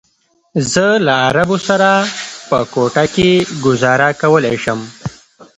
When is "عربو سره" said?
1.25-1.89